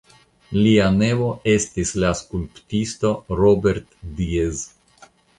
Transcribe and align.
Lia 0.59 0.85
nevo 0.93 1.25
estis 1.51 1.91
la 2.03 2.13
skulptisto 2.19 3.11
Robert 3.41 3.93
Diez. 4.21 4.63